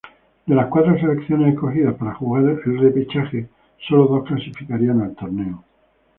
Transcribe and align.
De 0.47 0.55
las 0.55 0.65
cuatro 0.65 0.97
selecciones 0.97 1.53
escogidas 1.53 1.93
para 1.93 2.15
jugar 2.15 2.45
el 2.65 2.79
repechaje, 2.81 3.49
sólo 3.87 4.07
dos 4.07 4.23
clasificarían 4.27 4.99
al 4.99 5.13
torneo. 5.13 5.63